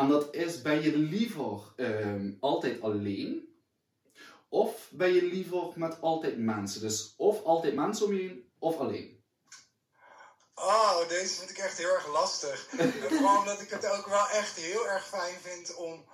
[0.00, 3.54] En dat is, ben je liever ehm, altijd alleen?
[4.48, 6.80] Of ben je liever met altijd mensen?
[6.80, 9.24] Dus of altijd mensen om je heen, of alleen.
[10.54, 12.68] Oh, deze vind ik echt heel erg lastig.
[13.08, 16.04] Vooral omdat ik het ook wel echt heel erg fijn vind om,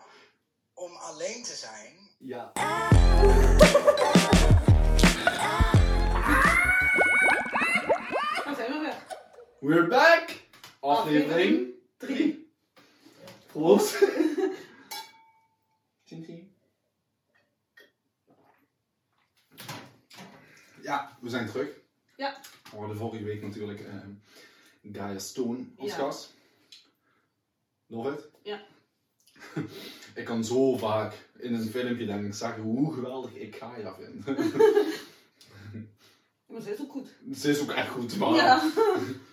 [0.74, 2.10] om alleen te zijn.
[2.18, 2.52] Ja.
[8.44, 9.06] Dan zijn we weer.
[9.60, 10.30] We're back!
[10.80, 12.45] Aflevering 3.
[16.04, 16.54] Tien.
[20.82, 21.68] Ja, we zijn terug.
[22.16, 22.40] Ja.
[22.70, 23.94] We hadden vorige week natuurlijk eh,
[24.92, 25.96] Gaia Stone als Ja.
[25.96, 26.34] gast.
[27.86, 28.28] Love it?
[28.42, 28.60] Ja.
[30.20, 34.24] ik kan zo vaak in een filmpje denken, zeggen hoe geweldig ik Gaia vind.
[36.46, 37.08] Maar ze is ook goed.
[37.36, 38.70] Ze is ook echt goed, maar Ja.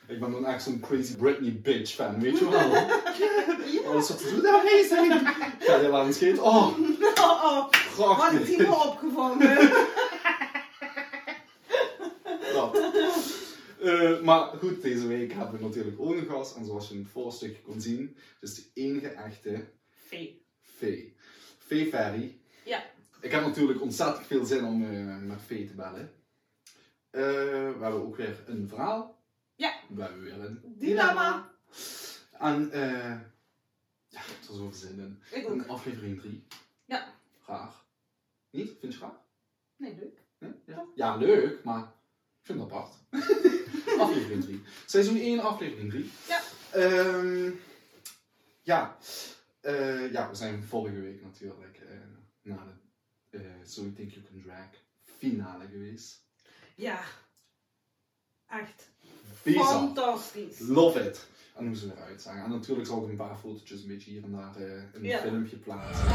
[0.07, 2.69] Ik ben dan echt zo'n crazy Britney bitch fan, weet je wel?
[2.73, 3.89] ja.
[3.89, 5.13] Alles wat ze doet, amazing!
[5.59, 6.39] Ga je aan het?
[6.39, 6.77] Oh,
[7.15, 7.71] Oh, oh.
[7.71, 8.57] Hij prachtig!
[8.57, 9.71] me opgevangen?
[13.83, 16.55] Eh, maar goed, deze week hebben we natuurlijk ook een gast.
[16.55, 20.45] En zoals je in het voorstukje kon zien, het is de enige echte Vee.
[20.61, 21.15] Fee.
[21.57, 22.37] Fee Ferry.
[22.65, 22.83] Ja.
[23.21, 26.11] Ik heb natuurlijk ontzettend veel zin om eh, met Fee te bellen.
[27.09, 29.22] Eh, we hebben ook weer een verhaal.
[29.63, 29.73] Ja.
[29.87, 31.51] We hebben weer een Dilemma.
[32.31, 33.19] En eh,
[34.07, 35.21] ja, ik heb er zoveel zin in.
[35.31, 35.67] Ik ook.
[35.67, 36.43] Aflevering 3.
[36.85, 37.13] Ja.
[37.41, 37.85] Graag.
[38.49, 38.71] Niet?
[38.79, 39.19] Vind je graag?
[39.75, 40.19] Nee, leuk.
[40.37, 40.51] Nee?
[40.65, 40.85] Ja.
[40.95, 42.93] ja, leuk, maar ik vind het apart.
[44.03, 44.61] aflevering 3.
[44.85, 46.11] Seizoen 1, aflevering 3.
[46.27, 46.41] Ja.
[46.71, 47.51] Ehm,
[48.61, 48.97] ja.
[49.61, 51.97] Eh, ja, we zijn vorige week natuurlijk eh,
[52.41, 52.65] na
[53.29, 54.69] de eh, So You Think You Can Drag
[55.01, 56.25] finale geweest.
[56.75, 57.03] Ja.
[58.47, 58.92] Echt.
[59.43, 60.59] Fantastisch.
[60.59, 61.27] Love it.
[61.57, 62.43] En hoe ze eruit zagen.
[62.43, 65.03] En natuurlijk zal ik een paar fotootjes een beetje hier en daar eh, in een
[65.03, 65.17] Ja.
[65.19, 66.05] filmpje plaatsen.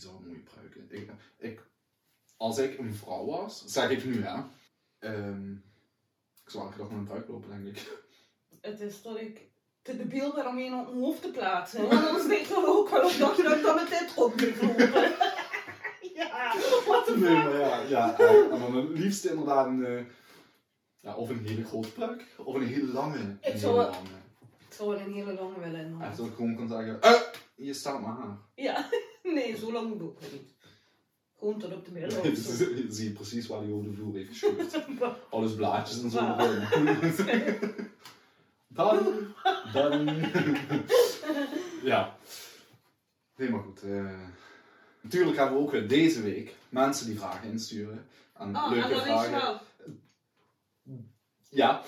[0.00, 0.86] Die bizar mooie pruiken.
[0.90, 1.66] Ik, ik,
[2.36, 4.42] als ik een vrouw was, zeg ik nu hè.
[4.98, 5.52] ehm,
[6.44, 7.98] ik zou elke dag met een pruik lopen, denk ik.
[8.60, 9.48] Het is dat ik
[9.82, 11.90] te debiel ben om een op mijn hoofd te plaatsen.
[11.90, 14.62] En anders denk ik ook wel op dat je dat dan met dit rond moet
[14.62, 15.12] lopen.
[16.14, 16.54] Ja,
[16.86, 20.04] wat de Nee, maar ja, ja en dan het liefst inderdaad een, eh,
[21.00, 23.18] ja, of een hele grote pruik, of een hele lange.
[23.18, 23.90] Een Ik zou wel-.
[24.68, 25.74] Ik zou wel een hele lange willen.
[25.74, 26.16] Echt inderdaad.
[26.16, 27.20] dat ik gewoon kan zeggen, eh,
[27.54, 28.38] hier staat mijn haar.
[28.54, 28.88] Ja,
[29.34, 30.42] nee, zo lang moet ook niet.
[31.38, 32.22] Gewoon tot op de middel
[32.94, 34.84] zie je precies waar hij over de vloer heeft gescheurd.
[35.30, 36.18] Alles blaadjes en zo.
[38.72, 38.98] Dan,
[39.72, 40.08] dan.
[41.82, 42.16] ja.
[43.36, 43.82] Nee, maar goed.
[43.82, 44.18] eh,
[45.00, 48.06] natuurlijk hebben we ook weer deze week mensen die vragen insturen.
[48.38, 49.30] En Oh, leuke en dan is vragen.
[49.30, 49.60] wel.
[51.50, 51.82] Ja.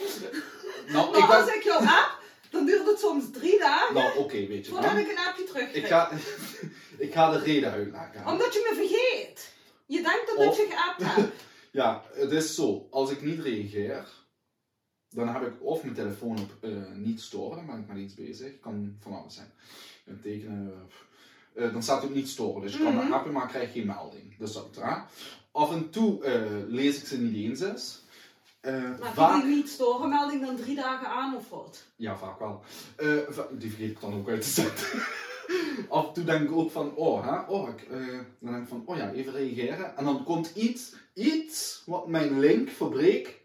[0.92, 1.54] Nou, Maar ik als ben...
[1.54, 2.21] ik jou app,
[2.52, 5.74] dan duurt het soms drie dagen Nou, oké, weet je voordat ik een appje terugkrijg.
[5.76, 6.10] Ik ga,
[7.06, 8.26] ik ga de reden uitleggen.
[8.26, 9.52] Omdat je me vergeet.
[9.86, 11.32] Je denkt dat Of- ik je geappt heb.
[11.72, 12.86] Ja, het is zo.
[12.90, 14.06] Als ik niet reageer,
[15.10, 18.14] dan heb ik of mijn telefoon op eh, niet storen, dan ben ik met iets
[18.14, 18.60] bezig.
[18.60, 19.52] Kan van alles zijn.
[20.06, 20.88] Een tekenen.
[21.54, 22.62] eh, dan staat het op niet storen.
[22.62, 23.08] Dus je kan Mhm.
[23.08, 24.38] me appen, maar krijg geen melding.
[24.38, 24.94] Dus dat hè.
[25.52, 28.02] Af en toe eh, lees ik ze niet eens eens.
[28.62, 31.84] Eh, Maar vaak, die niet storen melding dan drie dagen aan of wat?
[31.96, 32.62] ja, vaak wel.
[32.96, 34.86] Eh, va- die vergeet ik dan ook uit te zetten.
[35.88, 38.06] Af en toe denk ik ook van, oh, hè, oh ik, eh,
[38.40, 39.96] dan denk ik van, oh ja, even reageren.
[39.96, 43.40] En dan komt iets, iets wat mijn link verbreekt.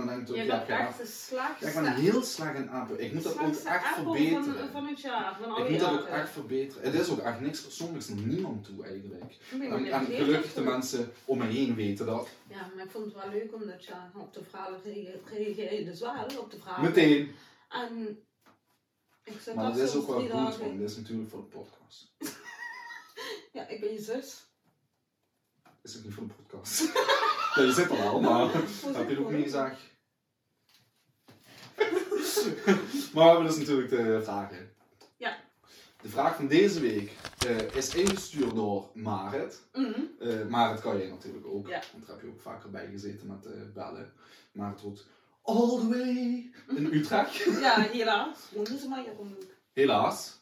[0.00, 3.00] En dan ook, Je bent ja, echt ja, ik ben heel slecht in apen.
[3.00, 4.44] Ik moet dat ook echt verbeteren.
[4.44, 6.84] Van, van het jaar, van ik moet dat ook echt verbeteren.
[6.84, 9.22] Het is ook echt niks persoonlijks naar niemand toe eigenlijk.
[9.50, 12.28] En, en gelukkig de mensen om me heen weten dat.
[12.48, 16.00] Ja, maar ik vond het wel leuk omdat je op de vragen rea- reageerde dus
[16.00, 16.82] wel op de vragen.
[16.82, 17.34] Meteen.
[17.68, 18.22] En
[19.24, 22.12] ik Maar dat dat is ook wel goed, want dit is natuurlijk voor de podcast.
[23.52, 24.46] Ja, ik ben je zus.
[25.82, 26.80] Is het niet voor de podcast?
[27.54, 28.50] ja, je zit er wel, maar
[28.96, 29.80] heb je ook niet gezegd?
[33.14, 34.70] maar we hebben dus natuurlijk de vragen.
[35.16, 35.36] Ja.
[36.02, 37.12] De vraag van deze week
[37.46, 39.62] eh, is ingestuurd door Marit.
[39.72, 40.00] Mhm.
[40.18, 41.82] Eh Marit kan jij natuurlijk ook, Ja.
[41.92, 44.12] want daar heb je ook vaker bij gezeten met eh, bellen.
[44.52, 45.06] Marit woont
[45.42, 47.44] all the way in Utrecht.
[47.60, 48.38] Ja, helaas.
[48.56, 49.48] Moeten ze maar hier om doen.
[49.72, 50.40] Helaas.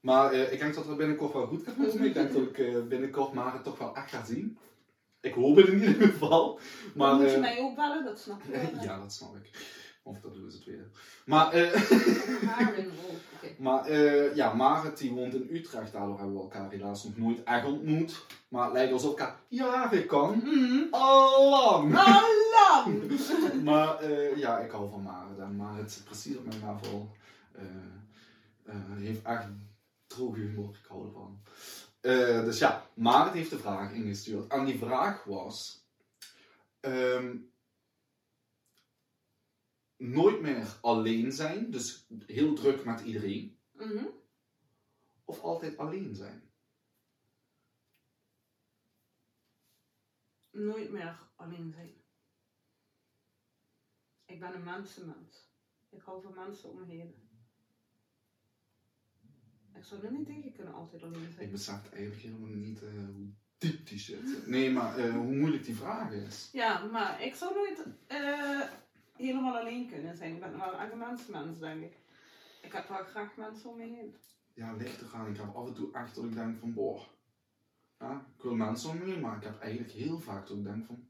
[0.00, 2.04] Maar eh, ik denk dat het binnenkort wel goed gaat komen.
[2.04, 4.58] Ik denk dat ik eh, binnenkort Marit toch wel echt ga zien.
[5.20, 6.60] Ik hoop het in ieder geval.
[6.94, 8.82] Maar, moet je eh, mij ook bellen, dat snap je wel.
[8.88, 9.50] ja, dat snap ik.
[10.02, 10.86] Of dat doen ze het tweede.
[11.24, 11.90] Maar, eh,
[13.66, 15.92] maar eh, ja, Marit die woont in Utrecht.
[15.92, 18.24] Daardoor hebben we elkaar helaas nog nooit echt ontmoet.
[18.48, 20.36] Maar het lijkt alsof ik haar jaren kan.
[20.44, 20.82] Mhm.
[20.90, 21.96] Allang!
[21.96, 23.02] Allang!
[23.64, 25.38] maar eh, ja, ik hou van Marit.
[25.38, 27.08] En Marit zit precies op mijn level.
[27.52, 27.64] Eh
[28.66, 29.48] eh, heeft echt
[30.06, 30.70] droge humor.
[30.82, 31.38] Ik hou ervan.
[32.06, 34.50] Eh, dus ja, Marit heeft de vraag ingestuurd.
[34.52, 35.84] En die vraag was...
[36.80, 37.36] ehm,
[39.96, 41.70] nooit meer alleen zijn.
[41.70, 43.58] Dus heel druk met iedereen.
[43.72, 44.06] Mhm.
[45.24, 46.50] Of altijd alleen zijn.
[50.50, 51.94] Nooit meer alleen zijn.
[54.24, 55.48] Ik ben een mensenmens.
[55.88, 57.25] Ik hou van mensen om me heen.
[59.76, 61.50] Ik zou er niet tegen kunnen altijd alleen Ik zijn.
[61.50, 63.26] besef eigenlijk helemaal niet eh, hoe
[63.58, 64.46] diep die shit zit.
[64.46, 66.48] Nee, maar eh, hoe moeilijk die vraag is.
[66.52, 68.60] Ja, maar ik zou nooit eh,
[69.16, 70.34] helemaal alleen kunnen zijn.
[70.34, 71.96] Ik ben wel een mensenmens, denk ik.
[72.62, 74.14] Ik heb wel graag mensen om me heen.
[74.54, 75.30] Ja, ligt eraan.
[75.30, 77.00] Ik heb af en toe echt dat ik denk van, boah.
[77.98, 80.64] Ja, ik wil mensen om me heen, maar ik heb eigenlijk heel vaak dat ik
[80.64, 81.06] denk van...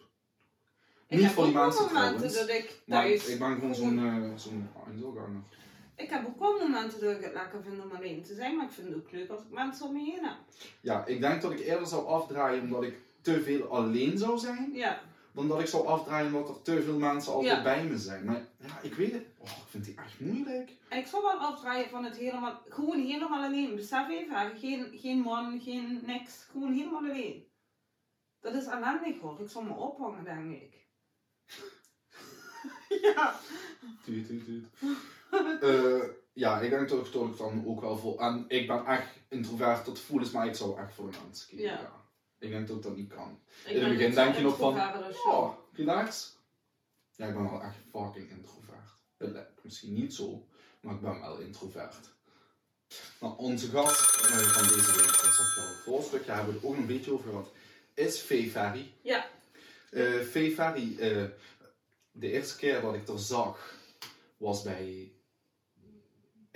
[1.09, 2.35] Ik Niet heb voor die mensen momenten trouwens.
[2.35, 3.27] dat ik thuis...
[3.29, 5.43] ik ben gewoon zo'n zo'n Einzelganger.
[5.97, 8.67] Ik heb ook wel momenten dat ik het lekker vind om alleen te zijn, maar
[8.67, 10.37] ik vind het ook leuk als ik mensen om me heen heb.
[10.81, 14.71] Ja, ik denk dat ik eerder zou afdraaien omdat ik te veel alleen zou zijn,
[14.73, 15.01] Ja,
[15.33, 17.63] dan dat ik zou afdraaien omdat er te veel mensen altijd Ja.
[17.63, 18.25] bij me zijn.
[18.25, 19.25] Maar ja, ik weet het.
[19.39, 20.71] Oh, ik vind die echt moeilijk.
[20.89, 23.75] en ik zou wel afdraaien van het helemaal, gewoon helemaal alleen.
[23.77, 27.45] Besef even, geen, geen man, geen niks, gewoon helemaal alleen.
[28.41, 30.75] Dat is ellendig hoor, ik zou me ophangen denk ik.
[33.03, 33.41] ja.
[34.05, 34.67] Tuut, tuut, tuut.
[35.61, 36.03] Eh,
[36.33, 38.21] ja, ik denk dat ik, dat ik dan ook wel voor...
[38.21, 41.67] En ik ben echt introvert tot voelens, maar ik zou echt voor de mensen kiezen.
[41.67, 41.81] Ja.
[41.81, 42.05] Ja.
[42.39, 43.41] Ik denk dat ik dat niet kan.
[43.65, 44.81] Ik In het begin denk je nog van,
[45.27, 46.37] Oh, relax.
[47.17, 49.55] Ja, ik ben wel echt fucking introvert.
[49.63, 50.47] Misschien niet zo,
[50.81, 52.15] maar ik ben wel introvert.
[53.21, 56.61] Nou, onze gast eh, van deze week, dat zag je al het voorstukje, hebben we
[56.61, 57.53] het ook een beetje over gehad,
[57.95, 58.93] is Fee Ferry.
[59.03, 59.27] Ja.
[60.31, 61.25] Fee Ferry, eh,
[62.11, 63.75] de eerste keer dat ik er zag,
[64.37, 65.13] was bij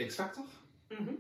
[0.06, 0.44] X Factor.
[0.88, 1.14] Mhm.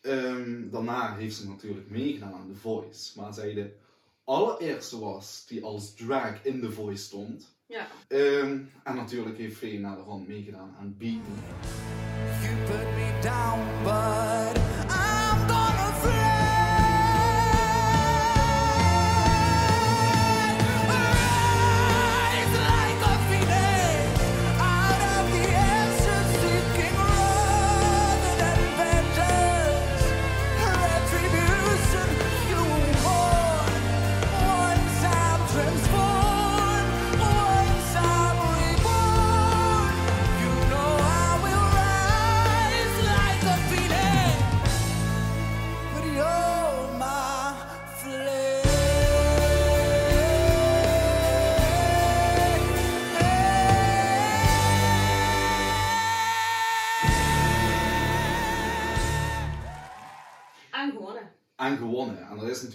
[0.00, 3.76] Ehm, daarna heeft ze natuurlijk meegedaan aan The Voice, maar zij de
[4.24, 7.54] allereerste was die als drag in The Voice stond.
[7.66, 7.86] Ja.
[8.08, 11.36] Ehm, en natuurlijk heeft Vee naar de rand meegedaan aan Beat Me.
[12.42, 14.75] You put me down, but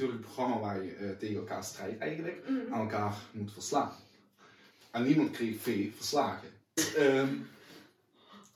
[0.01, 2.41] natuurlijk het programma waar je eh, tegen elkaar strijdt eigenlijk.
[2.48, 2.74] Mhm.
[2.74, 3.93] En elkaar moet verslaan.
[4.91, 6.50] En niemand kreeg Vee verslagen.
[6.96, 7.27] Ehm,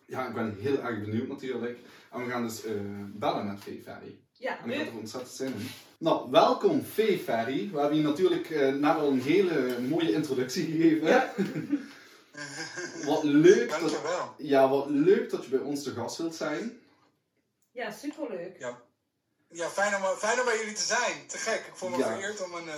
[0.05, 1.77] ja, ik ben heel erg benieuwd natuurlijk.
[2.11, 2.73] En we gaan dus eh,
[3.13, 4.19] bellen met Vee Ferry.
[4.31, 5.67] Ja, En ik heb er ontzettend zin in.
[5.97, 7.69] Nou, welkom Vee Ferry.
[7.71, 11.07] We hebben je natuurlijk eh, net al een hele mooie introductie gegeven.
[11.07, 11.33] Ja.
[13.05, 13.99] Wat leuk dat,
[14.37, 16.79] ja, wat leuk dat je bij ons te gast wilt zijn.
[17.71, 18.59] Ja, superleuk.
[18.59, 18.81] Ja,
[19.53, 21.27] fijn om, fijn om bij jullie te zijn.
[21.27, 21.65] Te gek.
[21.67, 22.07] Ik voel me Ja.
[22.07, 22.75] vereerd om een, eh,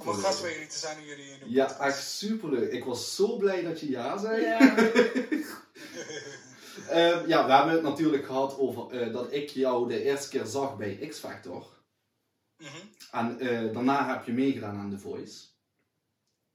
[0.00, 1.80] om een gast bij jullie te zijn in jullie in de Ja, podcast.
[1.80, 2.72] echt superleuk.
[2.72, 4.40] Ik was zo blij dat je ja zei.
[4.42, 4.58] Ja.
[6.88, 10.44] Ehm, ja, we hebben het natuurlijk gehad over eh, dat ik jou de eerste keer
[10.46, 11.66] zag bij X Factor.
[12.56, 12.76] Mhm.
[13.10, 15.44] En eh, daarna heb je meegedaan aan The Voice.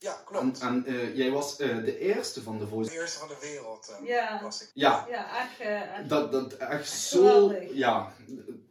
[0.03, 0.59] Ja, klopt.
[0.59, 2.91] en eh, jij was eh, de eerste van De Voice.
[2.91, 4.39] eerste van de wereld eh, Ja.
[4.41, 4.71] was ik.
[4.73, 5.59] Ja, Ja, echt.
[5.59, 6.09] eh, echt.
[6.09, 7.17] dat, dat echt zo.
[7.17, 7.73] Geweldig.
[7.73, 8.13] Ja,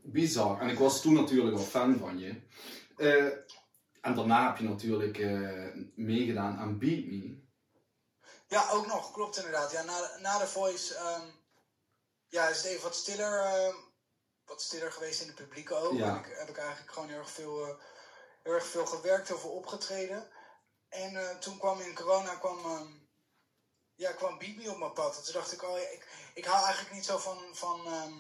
[0.02, 0.60] bizar.
[0.60, 2.40] En ik was toen natuurlijk al fan van je.
[2.96, 3.24] Eh,
[4.00, 7.40] En daarna heb je natuurlijk eh, meegedaan aan Beat Me.
[8.46, 9.72] Ja, ook nog, klopt inderdaad.
[9.72, 11.26] Ja, na, na de Voice ehm,
[12.28, 13.74] ja, is het even wat stiller, ehm,
[14.46, 15.92] wat stiller geweest in het publiek ook.
[15.92, 16.08] Ja.
[16.08, 17.74] En ik, heb ik eigenlijk gewoon heel erg veel, eh,
[18.42, 20.26] heel erg veel gewerkt, heel veel opgetreden.
[20.92, 22.88] En eh, toen kwam in corona kwam, ehm,
[23.94, 25.16] ja, kwam Me op mijn pad.
[25.16, 28.14] En toen dacht ik, oh ja, ik, ik hou eigenlijk niet zo van, van ehm,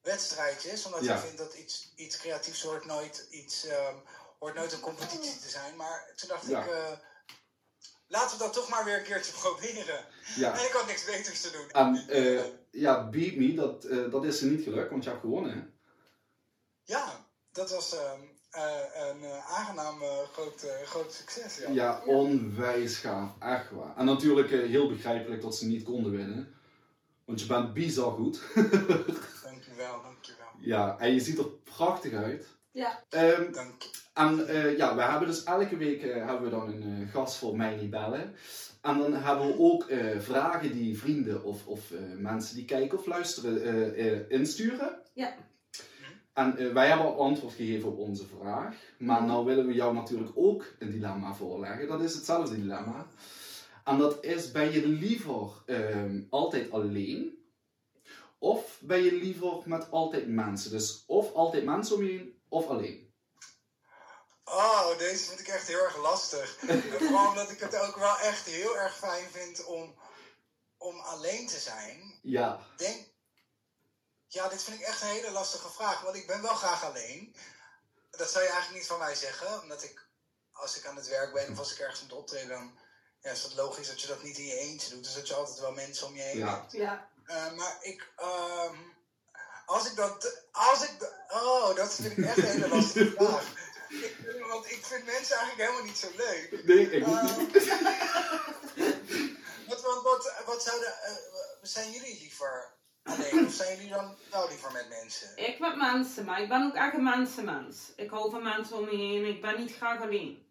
[0.00, 0.86] wedstrijdjes.
[0.86, 1.14] Omdat Ja.
[1.16, 3.96] ik vind dat iets, iets creatiefs hoort nooit, iets, ehm,
[4.38, 5.76] hoort nooit een competitie te zijn.
[5.76, 6.64] Maar toen dacht Ja.
[6.64, 6.70] ik...
[6.70, 6.92] eh,
[8.06, 10.06] Laten we dat toch maar weer een keertje proberen.
[10.36, 11.70] En ik had niks beters te doen.
[11.70, 15.52] En eh, ja, Beat Me, dat, dat is er niet gelukt, want je hebt gewonnen.
[15.52, 15.62] hè?
[16.82, 17.96] Ja, dat was
[18.52, 21.58] eh, een eh, aangenaam eh, groot, eh, groot succes.
[21.58, 21.70] Ja.
[21.70, 23.96] Ja, onwijs gaaf, echt waar.
[23.96, 26.54] En natuurlijk heel begrijpelijk dat ze niet konden winnen.
[27.24, 28.40] Want je bent bizar goed.
[29.44, 30.46] Dankjewel, dankjewel.
[30.58, 32.46] ja, en je ziet er prachtig uit.
[32.70, 33.02] Ja.
[33.08, 33.88] Ehm, Dank je.
[34.14, 37.56] en eh, ja, we hebben dus elke week eh, hebben we dan een gast voor
[37.56, 38.34] mij niet bellen.
[38.82, 42.98] En dan hebben we ook eh, vragen die vrienden of, of eh, mensen die kijken
[42.98, 44.98] of luisteren eh, eh, insturen.
[45.12, 45.34] Ja.
[46.32, 48.74] En eh, wij hebben al antwoord gegeven op onze vraag.
[48.98, 49.26] Maar Mhm.
[49.30, 51.88] nou willen we jou natuurlijk ook een dilemma voorleggen.
[51.88, 53.06] Dat is hetzelfde dilemma.
[53.84, 57.40] En dat is, ben je liever ehm, altijd alleen?
[58.38, 60.70] Of ben je liever met altijd mensen?
[60.70, 63.10] Dus of altijd mensen om je heen, of alleen.
[64.44, 66.56] Oh, deze vind ik echt heel erg lastig.
[66.98, 69.94] Vooral omdat ik het ook wel echt heel erg fijn vind om,
[70.76, 72.18] om alleen te zijn.
[72.22, 73.06] Ja, Denk,
[74.32, 76.00] ja, dit vind ik echt een hele lastige vraag.
[76.00, 77.36] Want ik ben wel graag alleen.
[78.10, 79.60] Dat zou je eigenlijk niet van mij zeggen.
[79.62, 80.06] Omdat ik,
[80.52, 82.78] als ik aan het werk ben of als ik ergens moet optreden, dan
[83.20, 85.04] ja, is het logisch dat je dat niet in je eentje doet.
[85.04, 86.58] Dus dat je altijd wel mensen om je heen Ja.
[86.60, 86.72] hebt.
[86.72, 87.08] Ja.
[87.26, 88.76] Eh, maar ik, ehm,
[89.66, 93.46] als ik dat, als ik, oh, dat vind ik echt een hele lastige vraag.
[93.88, 96.64] Ik, want ik vind mensen eigenlijk helemaal niet zo leuk.
[96.64, 97.68] nee, ik niet.
[99.68, 101.12] wat, wat, wat, wat zouden, eh,
[101.62, 102.72] zijn jullie liever
[103.02, 105.28] alleen of zijn jullie dan wel liever met mensen?
[105.36, 107.92] Ik met mensen, maar ik ben ook echt een mensenmens.
[107.96, 110.46] Ik hou van mensen om me heen, ik ben niet graag alleen.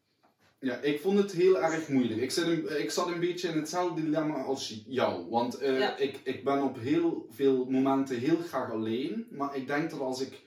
[0.60, 2.22] Ja, ik vond het heel erg moeilijk.
[2.22, 5.30] Ik zat een, ik zat een beetje in hetzelfde dilemma als jou.
[5.30, 5.98] Want eh, Ja.
[5.98, 9.28] ik, ik ben op heel veel momenten heel graag alleen.
[9.32, 10.42] Maar ik denk dat als ik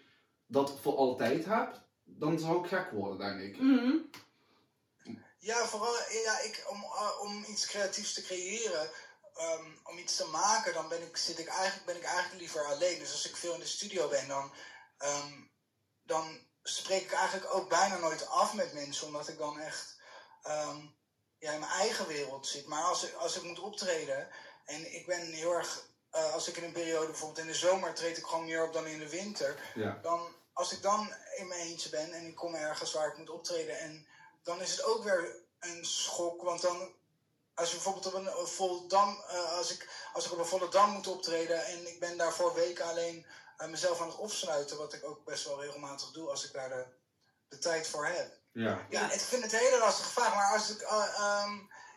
[0.46, 3.60] dat voor altijd heb, dan zou ik gek worden, denk ik.
[3.60, 3.96] Mhm.
[5.38, 5.94] Ja, vooral
[6.24, 6.84] ja, ik, om,
[7.28, 8.88] om iets creatiefs te creëren,
[9.34, 12.64] ehm, om iets te maken, dan ben ik, zit ik eigenlijk, ben ik eigenlijk liever
[12.66, 12.98] alleen.
[12.98, 14.52] Dus als ik veel in de studio ben, dan,
[14.98, 15.32] ehm,
[16.02, 20.02] dan spreek ik eigenlijk ook bijna nooit af met mensen, omdat ik dan echt
[20.42, 20.86] ehm,
[21.38, 22.66] ja, in mijn eigen wereld zit.
[22.66, 24.28] Maar als ik, als ik moet optreden,
[24.64, 27.94] en ik ben heel erg, eh, als ik in een periode, bijvoorbeeld in de zomer,
[27.94, 29.98] treed ik gewoon meer op dan in de winter Ja.
[30.02, 33.30] dan, als ik dan in mijn eentje ben en ik kom ergens waar ik moet
[33.30, 34.06] optreden, en
[34.42, 36.42] dan is het ook weer een schok.
[36.42, 36.94] Want dan,
[37.54, 40.46] als je bijvoorbeeld op een, een vol dam, eh, als, ik, als ik op een
[40.46, 44.76] volle dam moet optreden en ik ben daarvoor weken alleen eh, mezelf aan het opsluiten,
[44.78, 46.84] wat ik ook best wel regelmatig doe als ik daar de,
[47.48, 48.32] de tijd voor heb.
[48.52, 48.86] Ja.
[48.90, 50.80] Ja, ik vind het een hele lastige vraag, maar als ik.
[50.80, 51.50] eh, ehm,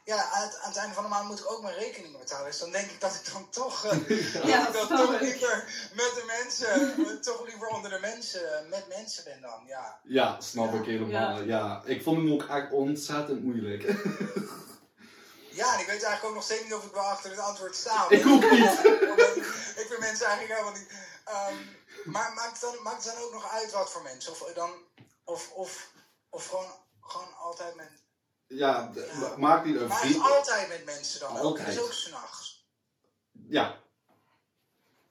[0.04, 2.46] ja, aan het, aan het einde van de maand moet ik ook mijn rekeningen betalen.
[2.46, 5.22] Dus dan denk ik dat ik dan toch, eh, Ja, dat ik dan toch ik.
[5.22, 10.00] liever met de mensen, toch liever onder de mensen, met mensen ben dan, ja.
[10.04, 10.80] Ja, snap Ja.
[10.80, 11.42] ik helemaal.
[11.42, 11.82] Ja.
[11.86, 13.84] ik vond hem ook echt ontzettend moeilijk.
[15.58, 17.76] Ja, en ik weet eigenlijk ook nog steeds niet of ik wel achter het antwoord
[17.76, 18.10] sta.
[18.10, 18.80] ik ook niet.
[19.82, 20.92] Ik vind mensen eigenlijk helemaal niet.
[21.26, 21.56] Ehm,
[22.04, 24.32] maar maakt het, dan, maakt het dan ook nog uit wat voor mensen?
[24.32, 24.74] Of, dan,
[25.24, 25.88] of, of,
[26.30, 26.72] of gewoon,
[27.02, 27.90] gewoon altijd met.
[28.48, 31.40] Ja, d- maakt niet een Maar echt altijd met mensen dan?
[31.40, 32.68] Ook, dus ook s'nachts.
[33.48, 33.80] Ja,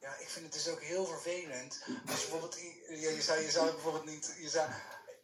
[0.00, 1.83] Ja, ik vind het dus ook heel vervelend.
[1.87, 4.69] Als je bijvoorbeeld, je, zou, je zou bijvoorbeeld niet, je zou,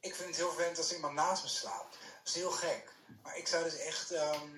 [0.01, 1.97] ik vind het heel vervelend als iemand naast me slaapt.
[2.01, 2.93] Dat is heel gek.
[3.23, 4.51] Maar ik zou dus echt, ehm,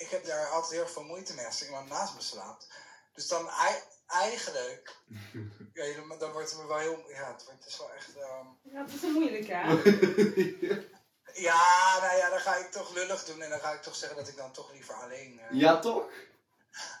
[0.00, 2.68] ik heb daar altijd heel erg veel moeite mee als iemand naast me slaapt.
[3.14, 4.96] Dus dan ei- eigenlijk,
[5.74, 8.16] ja, dan- dan wordt het me wel heel, ja, het wordt- het is wel echt,
[8.16, 9.62] ehm, Ja, het is een moeilijk hè.
[11.48, 14.18] ja, nou ja, dan ga ik toch lullig doen en dan ga ik toch zeggen
[14.18, 15.40] dat ik dan toch liever alleen.
[15.40, 16.04] eh, ja toch?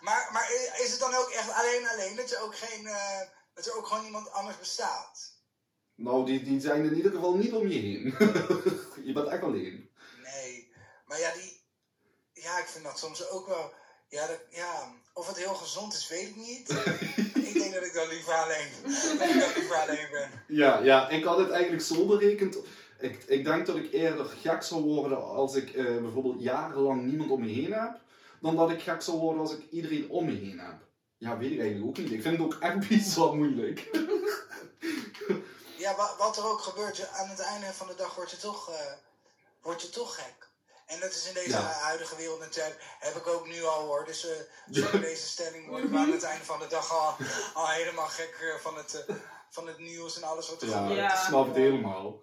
[0.00, 3.20] Maar, maar is het dan ook echt alleen alleen dat je ook geen, eh,
[3.54, 5.32] dat er ook gewoon iemand anders bestaat?
[5.94, 8.02] Nou, die, die zijn in ieder geval niet om je heen.
[9.06, 9.90] je bent echt alleen.
[10.22, 10.72] Nee,
[11.04, 11.59] maar ja, die,
[12.42, 13.72] ja, ik vind dat soms ook wel,
[14.08, 16.68] ja, dat, ja, of het heel gezond is, weet ik niet.
[17.48, 18.68] ik denk dat ik dan liever alleen,
[19.18, 20.30] dat ik dan liever alleen ben.
[20.48, 22.56] Ja, ja, ik had het eigenlijk zo berekend.
[22.98, 27.30] Ik, ik denk dat ik eerder gek zou worden als ik eh, bijvoorbeeld jarenlang niemand
[27.30, 27.98] om me heen heb,
[28.40, 30.74] dan dat ik gek zou worden als ik iedereen om me heen heb.
[31.18, 32.12] Ja, weet ik eigenlijk ook niet.
[32.12, 33.88] Ik vind het ook echt bizar moeilijk.
[35.78, 38.36] ja, wa- wat er ook gebeurt, je- aan het einde van de dag word je
[38.36, 38.92] toch, eh,
[39.62, 40.48] word je toch gek.
[40.90, 41.62] En dat is in deze Ja.
[41.62, 44.04] huidige wereld natuurlijk, heb ik ook nu al hoor.
[44.04, 44.36] Dus eh
[44.82, 47.14] zonder deze stelling worden we aan het einde van de dag al,
[47.54, 49.14] al helemaal gek eh, van het, eh,
[49.50, 50.98] van het nieuws en alles wat er Ja, gebeurt.
[50.98, 51.12] Ja.
[51.12, 52.20] ik snap het helemaal.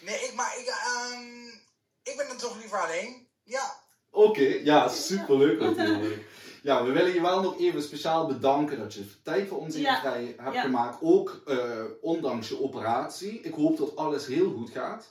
[0.00, 1.46] Nee, ik, maar ik, ehm,
[2.02, 3.28] ik ben dan toch liever alleen.
[3.42, 6.24] Ja, Oké, ja, superleuk natuurlijk.
[6.62, 9.90] Ja, we willen je wel nog even speciaal bedanken dat je tijd voor ons even
[9.90, 10.00] Ja.
[10.00, 10.60] vrij hebt Ja.
[10.60, 10.98] gemaakt.
[11.02, 13.40] Ook eh, ondanks je operatie.
[13.40, 15.06] Ik hoop dat alles heel goed gaat.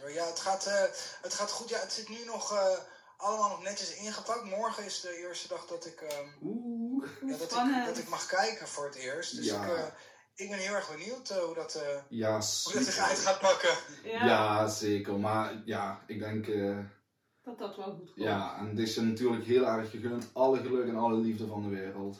[0.00, 0.24] Dankjewel.
[0.24, 0.82] Ja, het gaat, eh,
[1.22, 1.68] het gaat goed.
[1.68, 2.78] Ja, het zit nu nog eh,
[3.16, 4.44] allemaal nog netjes ingepakt.
[4.44, 7.08] Morgen is de eerste dag dat ik, ehm, Oeh.
[7.20, 7.86] ja, dat, ik, Spannend.
[7.86, 9.36] dat ik mag kijken voor het eerst.
[9.36, 9.64] Dus Ja.
[9.64, 9.84] ik, eh,
[10.34, 12.30] ik ben heel erg benieuwd hoe, dat, eh, Ja,
[12.64, 13.76] hoe dat zich uit gaat pakken.
[14.02, 15.18] Ja, Ja, zeker.
[15.18, 16.78] Maar ja, ik denk, eh,
[17.42, 18.12] dat dat wel goed komt.
[18.14, 20.26] ja, en dit is je natuurlijk heel erg gegund.
[20.32, 22.16] Alle geluk en alle liefde van de wereld.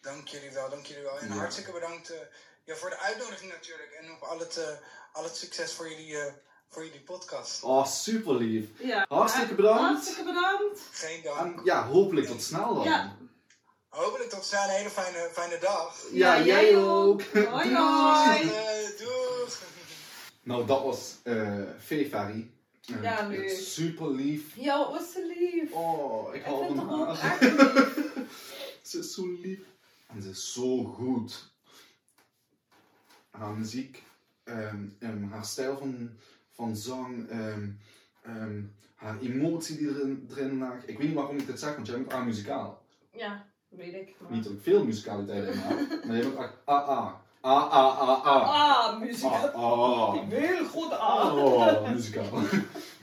[0.00, 1.18] Dank jullie wel, dank jullie wel.
[1.18, 1.34] En Ja.
[1.34, 2.18] hartstikke bedankt eh,
[2.64, 3.90] ja, voor de uitnodiging natuurlijk.
[3.92, 4.76] En ook al het, eh,
[5.12, 6.32] al het succes voor jullie, eh,
[6.68, 7.62] voor jullie podcast.
[7.62, 8.66] Oh, super lief.
[8.78, 9.04] Ja.
[9.08, 9.80] Hartstikke bedankt.
[9.80, 10.80] Hartstikke bedankt.
[10.92, 11.56] Geen dank.
[11.58, 12.84] En ja, hopelijk tot snel dan.
[12.84, 13.16] Ja.
[13.88, 16.06] Hopelijk tot snel een hele fijne, fijne dag.
[16.12, 17.22] Ja, Ja, jij ook.
[17.22, 17.74] Hoi, Doei.
[17.76, 18.40] hoi.
[18.50, 19.62] Eh, doeg!
[20.42, 22.50] Nou, dat was eh Fee Ferry.
[22.86, 23.48] Eh, Ja, leuk.
[23.50, 24.56] Super lief.
[24.56, 25.72] Ja, wat was ze lief.
[25.72, 27.38] Oh, ik hou van haar.
[28.82, 29.60] Ze is zo lief.
[30.06, 31.54] En ze is zo goed.
[33.30, 34.02] Haar muziek,
[34.44, 36.10] ehm, ehm, haar stijl van,
[36.56, 37.68] van zang, ehm,
[38.22, 38.62] ehm,
[38.94, 40.84] haar emotie die erin, erin lag.
[40.86, 42.82] Ik weet niet waarom ik dit zeg, want jij bent A-muzikaal.
[43.12, 44.14] Ja, weet ik.
[44.20, 47.24] maar- Niet dat ik veel musicaliteit in heb, maar jij bent AA.
[47.44, 48.40] A-A-A-A.
[48.40, 49.30] Ah, muziek.
[49.30, 50.28] Ah.
[50.28, 51.30] Heel goed aan.
[51.38, 52.38] Oh, muzikaal.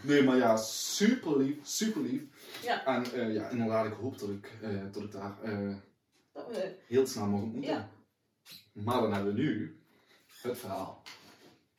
[0.02, 2.22] Nee, maar ja, super lief, super lief.
[2.64, 2.86] Ja.
[2.86, 5.76] En eh, ja, inderdaad, ik hoop dat ik, eh, dat ik daar eh,
[6.34, 7.72] Dat we- heel snel mag ontmoeten.
[7.72, 7.90] Ja.
[8.74, 9.80] Maar dan hebben we nu
[10.42, 11.02] het verhaal.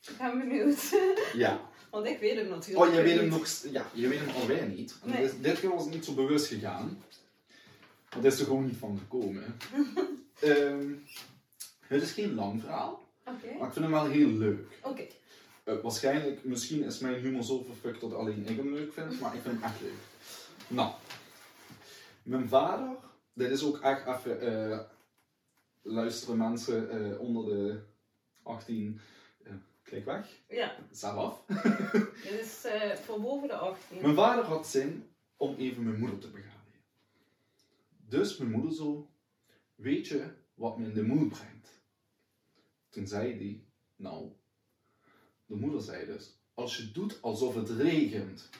[0.09, 0.93] Ik ben benieuwd.
[1.45, 1.61] Ja.
[1.91, 4.67] Want ik weet hem natuurlijk Oh, jij weet hem nog, ja, je weet hem alweer
[4.67, 4.95] niet.
[5.05, 5.23] Nee.
[5.23, 7.03] dit, dit keer was het niet zo bewust gegaan.
[8.11, 9.45] Want is er gewoon niet van gekomen.
[10.41, 10.93] Ehm,
[11.87, 13.59] het is geen lang verhaal, Oké.
[13.59, 14.67] maar ik vind hem wel heel leuk.
[14.83, 15.07] Oké.
[15.65, 19.35] Eh, waarschijnlijk, misschien is mijn humor zo verfukt dat alleen ik hem leuk vind, maar
[19.35, 19.93] ik vind hem echt leuk.
[20.69, 20.93] Nou,
[22.23, 22.89] mijn vader,
[23.33, 24.79] dit is ook echt even, eh,
[25.83, 27.81] luisteren mensen eh, onder de
[28.43, 29.01] 18,
[29.95, 31.45] klik weg, Ja, sta af.
[32.23, 34.01] dit is eh, voor boven de 18.
[34.03, 36.81] Mijn vader had zin om even mijn moeder te begradigen.
[38.09, 39.11] Dus mijn moeder zo,
[39.75, 41.69] weet je wat me in de moed brengt?
[42.89, 43.65] Toen zei hij,
[43.97, 44.33] nou,
[45.47, 48.51] de moeder zei dus, als je doet alsof het regent.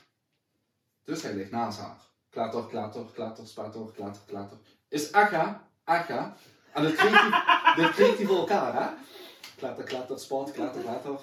[1.05, 2.01] Dus hij ligt naast haar.
[2.29, 4.59] Klater, klater, klater, spater, klater, klater.
[4.89, 6.37] Is aga, aga.
[6.73, 8.95] En dat kreeg hij, dat kreeg hij voor elkaar, hè?
[9.57, 11.21] Klater, klater, spat, klater, klater.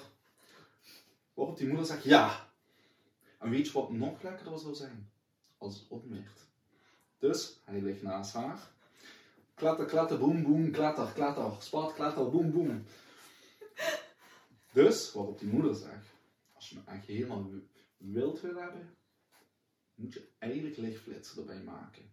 [1.34, 2.50] Waarop die moeder zegt, ja.
[3.38, 5.10] En weet je wat nog lekkerder zou zijn?
[5.58, 6.40] Als het opmeert.
[7.18, 8.70] Dus hij ligt naast haar.
[9.54, 12.84] Klatter, klatter, boem, boem, klatter, klatter, spat, klatter, boem, boem.
[14.72, 16.06] Dus, waarop die moeder zegt,
[16.52, 17.66] als je me echt helemaal wi-
[17.96, 18.96] wild wil hebben,
[19.94, 22.10] moet je eigenlijk lichtflitsen erbij maken.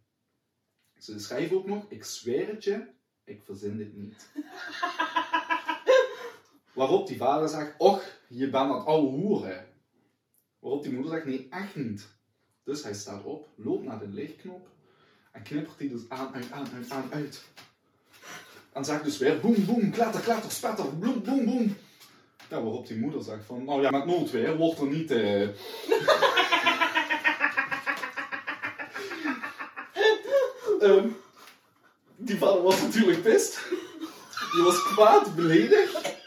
[0.98, 2.88] Ze schrijven ook nog, ik zweer het je,
[3.24, 4.30] ik verzin dit niet.
[6.80, 9.66] Waarop die vader zegt, och, je bent dat oude hoeren.
[10.60, 12.08] Waarop die moeder zegt, nee, echt niet.
[12.64, 14.68] Dus hij staat op, loopt naar de lichtknop
[15.32, 17.44] en knippert die dus aan, uit, aan, uit, aan, uit.
[18.74, 21.78] En zegt dus weer, boem, boem, klatter, klatter, spatter, bloem, boem, boem.
[22.50, 25.12] Ja, waarop die moeder zegt van, nou ja, met noodweer wordt er niet...
[25.12, 25.42] eh
[30.80, 31.08] Ehm,
[32.16, 33.60] die vader was natuurlijk pist.
[34.54, 36.19] Die was kwaad, beledigd.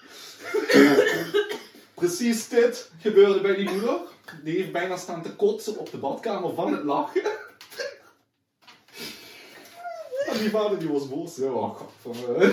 [1.95, 4.01] Precies dit gebeurde bij die moeder.
[4.43, 7.25] Die heeft bijna staan te kotsen op de badkamer van het lachen.
[10.27, 11.37] En die vader die was boos.
[11.37, 12.49] Ja, oh, van, eh.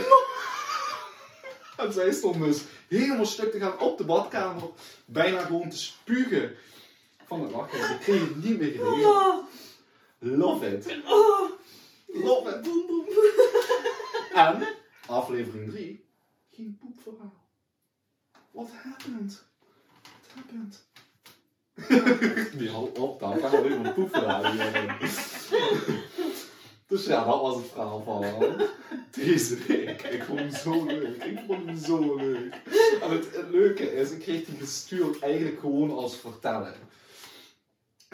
[1.77, 4.69] En zij stond dus helemaal stuk te gaan op de badkamer.
[5.05, 6.55] Bijna gewoon te spugen
[7.25, 7.79] van het lachen.
[7.79, 9.43] Ik kreeg het niet meer geregeld.
[10.19, 10.97] Love it.
[12.07, 12.67] Love it.
[14.33, 14.67] En
[15.07, 16.05] aflevering 3,
[16.51, 17.48] geen poepverhaal.
[18.51, 19.37] What happened?
[20.01, 20.79] What happened?
[22.57, 24.97] Die hou op, dan gaan we weer een poepverhaal hebben.
[26.87, 28.25] Dus ja, dat was het verhaal van
[29.11, 30.01] deze week.
[30.01, 31.23] Ik vond hem zo leuk.
[31.23, 32.53] Ik vond hem zo leuk.
[33.01, 36.73] En het, leuke is, ik kreeg die gestuurd eigenlijk gewoon als vertellen.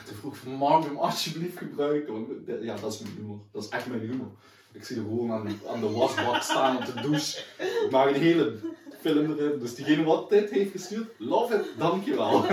[0.06, 2.14] Toen vroeg ik van, mag hem alsjeblieft gebruiken?
[2.14, 2.28] Want
[2.62, 3.40] ja, dat is mijn humor.
[3.52, 4.32] Dat is echt mijn humor.
[4.72, 7.44] Ik zie er gewoon aan, aan de wasbak staan op de douche.
[7.58, 8.60] Ik maak een hele
[9.06, 9.60] film erin.
[9.60, 12.46] Dus diegene wat dit heeft gestuurd, love it, dankjewel.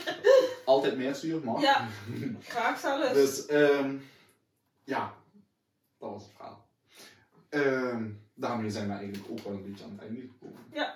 [0.64, 1.60] Altijd meer sturen, maar.
[1.60, 1.88] Ja,
[2.42, 3.12] graag zelfs.
[3.12, 3.96] Dus, ehm
[4.84, 5.14] ja,
[5.98, 6.66] dat was het verhaal.
[7.48, 8.04] Ehm
[8.36, 10.60] daarmee zijn we eigenlijk ook wel een beetje aan het einde gekomen.
[10.72, 10.94] Ja.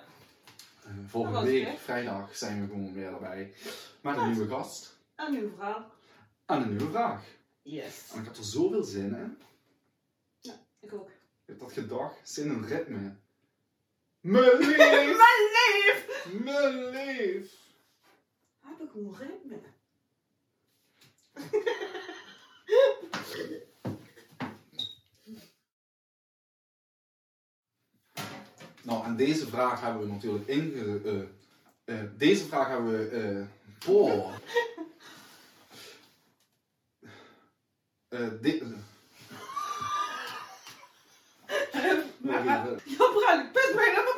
[0.83, 3.53] Eh, volgende week, vrijdag, zijn we gewoon weer erbij.
[4.01, 5.91] Met een nieuwe gast Een nieuw verhaal.
[6.45, 7.23] en een nieuwe vraag.
[7.61, 8.09] Yes.
[8.13, 9.37] En ik heb er zoveel zin in.
[10.79, 11.09] Ik ook.
[11.09, 13.15] Ik heb dat gedacht, zin in ritme.
[14.21, 14.77] Mijn lief!
[14.77, 16.05] Mijn lief!
[16.43, 17.51] Mijn lief!
[18.59, 19.59] Heb ik gewoon ritme.
[28.83, 31.01] Nou, en deze vraag hebben we natuurlijk inge...
[31.05, 31.21] eh,
[31.99, 33.07] eh, deze vraag hebben we...
[33.07, 33.45] eh
[33.87, 34.33] boah.
[38.07, 38.63] Eh, di-
[42.17, 42.79] Nog even.
[42.83, 44.10] Ja, Brad, ik put bijna mijn